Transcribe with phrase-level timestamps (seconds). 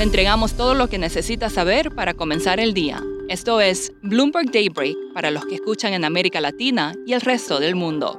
[0.00, 3.04] Le entregamos todo lo que necesita saber para comenzar el día.
[3.28, 7.74] Esto es Bloomberg Daybreak para los que escuchan en América Latina y el resto del
[7.74, 8.18] mundo.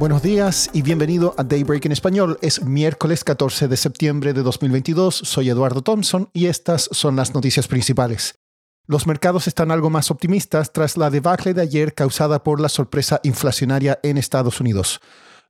[0.00, 2.38] Buenos días y bienvenido a Daybreak en español.
[2.42, 5.14] Es miércoles 14 de septiembre de 2022.
[5.14, 8.40] Soy Eduardo Thompson y estas son las noticias principales.
[8.88, 13.20] Los mercados están algo más optimistas tras la debacle de ayer causada por la sorpresa
[13.22, 15.00] inflacionaria en Estados Unidos.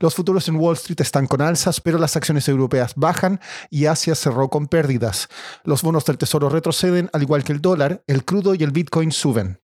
[0.01, 4.15] Los futuros en Wall Street están con alzas, pero las acciones europeas bajan y Asia
[4.15, 5.29] cerró con pérdidas.
[5.65, 9.13] Los bonos del Tesoro retroceden, al igual que el dólar, el crudo y el Bitcoin
[9.13, 9.61] suben.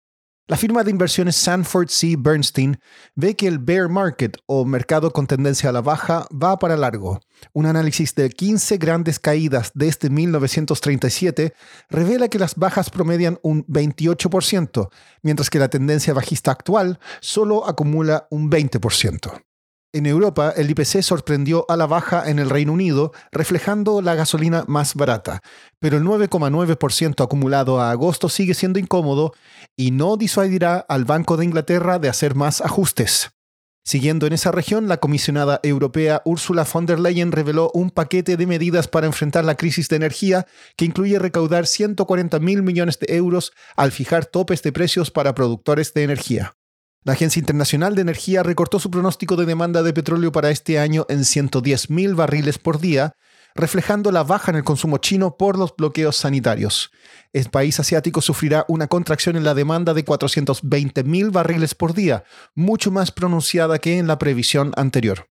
[0.51, 2.17] La firma de inversiones Sanford C.
[2.19, 2.81] Bernstein
[3.15, 7.21] ve que el bear market o mercado con tendencia a la baja va para largo.
[7.53, 11.55] Un análisis de 15 grandes caídas desde 1937
[11.89, 14.89] revela que las bajas promedian un 28%,
[15.23, 19.50] mientras que la tendencia bajista actual solo acumula un 20%.
[19.93, 24.65] En Europa, el IPC sorprendió a la baja en el Reino Unido, reflejando la gasolina
[24.69, 25.43] más barata,
[25.81, 29.33] pero el 9,9% acumulado a agosto sigue siendo incómodo
[29.77, 33.33] y no disuadirá al Banco de Inglaterra de hacer más ajustes.
[33.85, 38.47] Siguiendo en esa región, la comisionada europea Ursula von der Leyen reveló un paquete de
[38.47, 43.53] medidas para enfrentar la crisis de energía que incluye recaudar 140 mil millones de euros
[43.75, 46.55] al fijar topes de precios para productores de energía.
[47.03, 51.07] La Agencia Internacional de Energía recortó su pronóstico de demanda de petróleo para este año
[51.09, 53.15] en 110.000 barriles por día,
[53.55, 56.91] reflejando la baja en el consumo chino por los bloqueos sanitarios.
[57.33, 62.91] El país asiático sufrirá una contracción en la demanda de 420.000 barriles por día, mucho
[62.91, 65.27] más pronunciada que en la previsión anterior.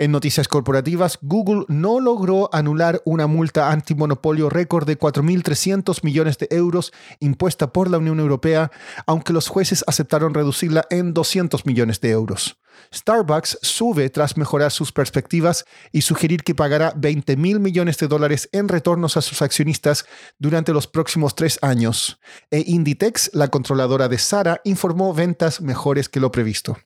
[0.00, 6.46] En noticias corporativas, Google no logró anular una multa antimonopolio récord de 4.300 millones de
[6.52, 8.70] euros impuesta por la Unión Europea,
[9.06, 12.60] aunque los jueces aceptaron reducirla en 200 millones de euros.
[12.94, 18.48] Starbucks sube tras mejorar sus perspectivas y sugerir que pagará 20 mil millones de dólares
[18.52, 20.06] en retornos a sus accionistas
[20.38, 22.20] durante los próximos tres años.
[22.52, 26.76] E Inditex, la controladora de Sara, informó ventas mejores que lo previsto.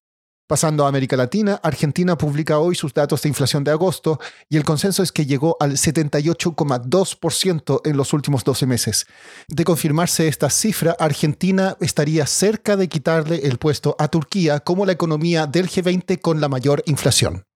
[0.52, 4.20] Pasando a América Latina, Argentina publica hoy sus datos de inflación de agosto
[4.50, 9.06] y el consenso es que llegó al 78,2% en los últimos 12 meses.
[9.48, 14.92] De confirmarse esta cifra, Argentina estaría cerca de quitarle el puesto a Turquía como la
[14.92, 17.46] economía del G20 con la mayor inflación.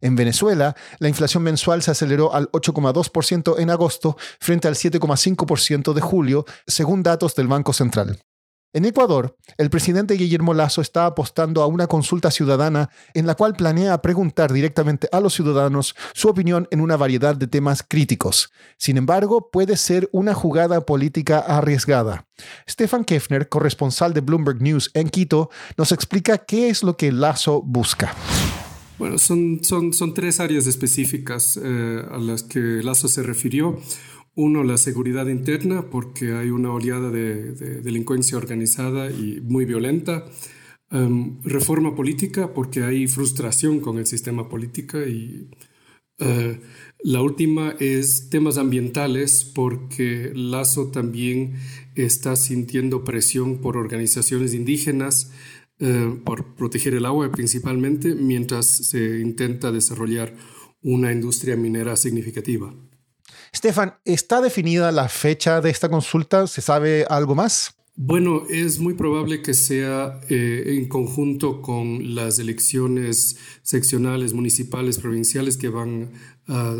[0.00, 6.00] En Venezuela, la inflación mensual se aceleró al 8,2% en agosto frente al 7,5% de
[6.00, 8.18] julio, según datos del Banco Central.
[8.76, 13.54] En Ecuador, el presidente Guillermo Lazo está apostando a una consulta ciudadana en la cual
[13.54, 18.52] planea preguntar directamente a los ciudadanos su opinión en una variedad de temas críticos.
[18.76, 22.26] Sin embargo, puede ser una jugada política arriesgada.
[22.68, 25.48] Stefan Kefner, corresponsal de Bloomberg News en Quito,
[25.78, 28.14] nos explica qué es lo que Lazo busca.
[28.98, 29.60] Bueno, son,
[30.14, 33.78] tres áreas específicas eh, a las que Lazo se refirió.
[34.36, 40.26] Uno, la seguridad interna, porque hay una oleada de, delincuencia organizada y muy violenta.
[40.90, 44.98] Em, reforma política, porque hay frustración con el sistema político.
[45.00, 45.48] Y
[46.18, 46.60] eh,
[47.02, 51.54] la última es temas ambientales, porque Lazo también
[51.94, 55.32] está sintiendo presión por organizaciones indígenas,
[55.78, 60.34] eh, por proteger el agua principalmente, mientras se intenta desarrollar
[60.82, 62.74] una industria minera significativa.
[63.56, 66.46] Stefan, ¿está definida la fecha de esta consulta?
[66.46, 67.74] ¿Se sabe algo más?
[67.94, 75.56] Bueno, es muy probable que sea eh, en conjunto con las elecciones seccionales, municipales, provinciales
[75.56, 76.10] que van
[76.46, 76.76] a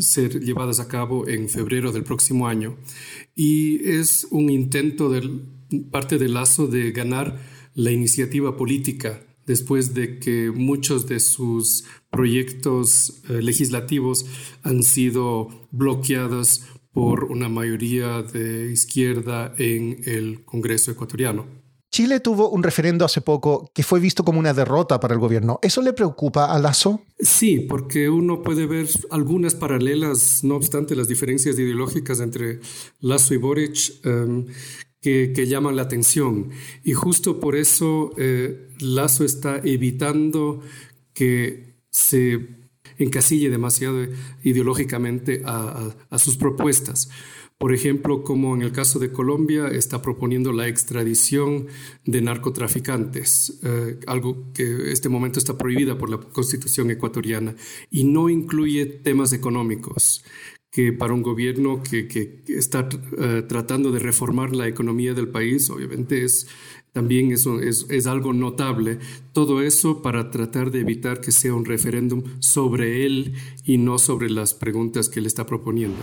[0.00, 2.76] ser llevadas a cabo en febrero del próximo año.
[3.36, 5.30] Y es un intento de
[5.92, 7.38] parte del Lazo de ganar
[7.74, 14.26] la iniciativa política después de que muchos de sus proyectos eh, legislativos
[14.62, 16.62] han sido bloqueados
[16.92, 21.60] por una mayoría de izquierda en el Congreso ecuatoriano.
[21.92, 25.58] Chile tuvo un referendo hace poco que fue visto como una derrota para el gobierno.
[25.60, 27.02] ¿Eso le preocupa a Lazo?
[27.18, 32.60] Sí, porque uno puede ver algunas paralelas, no obstante las diferencias ideológicas entre
[33.00, 34.46] Lazo y Boric, em,
[35.00, 36.50] que, llaman la atención.
[36.84, 40.60] Y justo por eso eh, Lazo está evitando
[41.14, 42.60] que se
[42.98, 44.06] encasille demasiado
[44.42, 47.10] ideológicamente a, sus propuestas.
[47.58, 51.66] Por ejemplo, como en el caso de Colombia, está proponiendo la extradición
[52.06, 57.54] de narcotraficantes, eh, algo que en este momento está prohibida por la constitución ecuatoriana
[57.90, 60.24] y no incluye temas económicos
[60.70, 62.88] que para un gobierno que, está
[63.18, 66.46] eh, tratando de reformar la economía del país, obviamente es
[66.92, 68.98] también eso es, es, algo notable.
[69.32, 73.34] Todo eso para tratar de evitar que sea un referéndum sobre él
[73.64, 75.98] y no sobre las preguntas que él está proponiendo.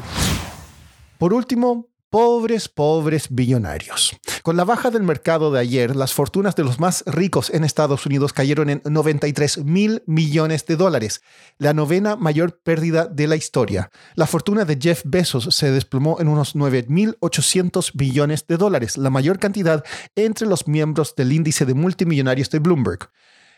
[1.18, 4.16] Por último, Pobres, pobres billonarios.
[4.48, 8.06] Con la baja del mercado de ayer, las fortunas de los más ricos en Estados
[8.06, 11.22] Unidos cayeron en 93 mil millones de dólares,
[11.58, 13.92] la novena mayor pérdida de la historia.
[14.16, 19.38] La fortuna de Jeff Bezos se desplomó en unos 9.800 billones de dólares, la mayor
[19.38, 19.84] cantidad
[20.16, 23.10] entre los miembros del índice de multimillonarios de Bloomberg.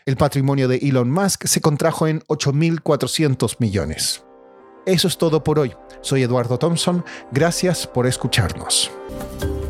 [0.06, 4.24] El patrimonio de Elon Musk se contrajo en 8.400 millones.
[4.86, 5.72] Eso es todo por hoy.
[6.00, 7.04] Soy Eduardo Thompson.
[7.30, 8.90] Gracias por escucharnos.